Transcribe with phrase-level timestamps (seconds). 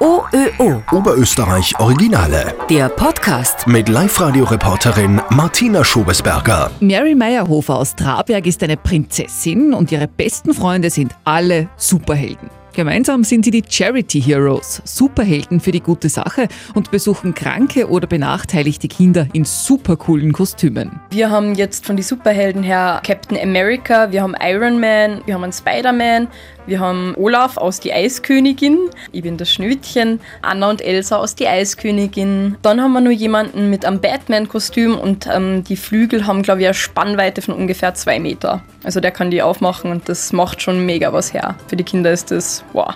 [0.00, 0.82] OÖO.
[0.92, 2.54] Oberösterreich Originale.
[2.68, 3.66] Der Podcast.
[3.66, 6.70] Mit Live-Radio-Reporterin Martina Schobesberger.
[6.80, 12.50] Mary Meyerhofer aus Traberg ist eine Prinzessin und ihre besten Freunde sind alle Superhelden.
[12.72, 18.06] Gemeinsam sind sie die Charity Heroes, Superhelden für die gute Sache und besuchen kranke oder
[18.06, 21.00] benachteiligte Kinder in supercoolen Kostümen.
[21.10, 25.42] Wir haben jetzt von den Superhelden her Captain America, wir haben Iron Man, wir haben
[25.42, 26.28] einen Spider-Man,
[26.70, 28.78] wir haben Olaf aus Die Eiskönigin,
[29.10, 32.56] ich bin das Schneewittchen, Anna und Elsa aus Die Eiskönigin.
[32.62, 36.66] Dann haben wir nur jemanden mit einem Batman-Kostüm und ähm, die Flügel haben, glaube ich,
[36.66, 38.62] eine Spannweite von ungefähr zwei Meter.
[38.84, 41.56] Also der kann die aufmachen und das macht schon mega was her.
[41.66, 42.94] Für die Kinder ist das wow.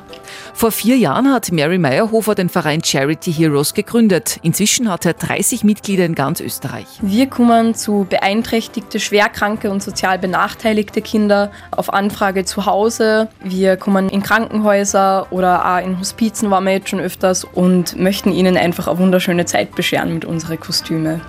[0.54, 4.38] Vor vier Jahren hat Mary Meyerhofer den Verein Charity Heroes gegründet.
[4.42, 6.86] Inzwischen hat er 30 Mitglieder in ganz Österreich.
[7.02, 13.28] Wir kommen zu beeinträchtigte, schwerkranke und sozial benachteiligte Kinder auf Anfrage zu Hause.
[13.42, 18.32] Wir kommen in Krankenhäuser oder auch in Hospizen waren wir jetzt schon öfters und möchten
[18.32, 21.20] ihnen einfach eine wunderschöne Zeit bescheren mit unseren Kostüme.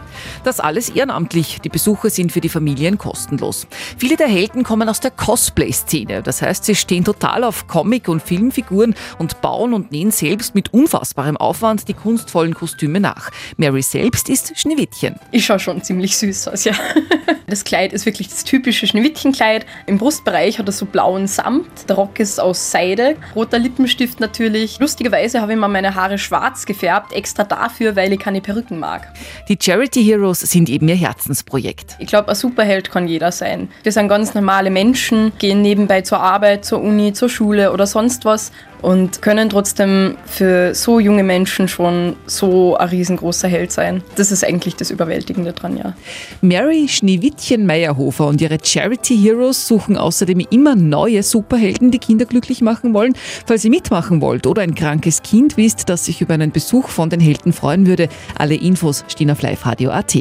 [0.44, 1.60] Das alles ehrenamtlich.
[1.64, 3.68] Die Besuche sind für die Familien kostenlos.
[3.98, 6.22] Viele der Helden kommen aus der Cosplay-Szene.
[6.22, 10.74] Das heißt, sie stehen total auf Comic- und Filmfiguren und bauen und nähen selbst mit
[10.74, 13.32] unfassbarem Aufwand die kunstvollen Kostüme nach.
[13.58, 15.16] Mary selbst ist Schneewittchen.
[15.32, 16.74] Ich schaue schon ziemlich süß aus, ja.
[17.48, 19.68] Das Kleid ist wirklich das typische Schneewittchenkleid.
[19.86, 21.88] Im Brustbereich hat er so blauen Samt.
[21.88, 23.18] Der Rock ist aus Seide.
[23.36, 24.80] Roter Lippenstift natürlich.
[24.80, 29.14] Lustigerweise habe ich mal meine Haare schwarz gefärbt, extra dafür, weil ich keine Perücken mag.
[29.48, 31.98] Die Charity Heroes sind eben ihr Herzensprojekt.
[32.00, 33.70] Ich glaube, ein Superheld kann jeder sein.
[33.84, 38.26] Wir sind ganz normale Menschen, gehen nebenbei zur Arbeit, zur Uni, zur Schule oder sonst
[38.26, 38.52] was
[38.82, 44.04] und können trotzdem für so junge Menschen schon so ein riesengroßer Held sein.
[44.16, 45.94] Das ist eigentlich das Überwältigende dran, ja.
[46.42, 52.62] Mary Schneewittchen Meyerhofer und ihre Charity Heroes suchen außerdem immer neue Superhelden, die Kinder glücklich
[52.62, 53.14] machen wollen.
[53.46, 57.10] Falls ihr mitmachen wollt oder ein krankes Kind wisst, das sich über einen Besuch von
[57.10, 60.16] den Helden freuen würde, alle Infos stehen auf liveradio.at.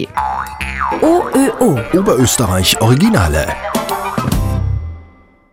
[1.01, 1.79] OÖO.
[1.93, 3.47] Oberösterreich Originale.